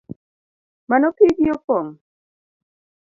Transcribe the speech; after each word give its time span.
Mano 0.89 1.07
pigi 1.17 1.45
opong’? 1.55 1.89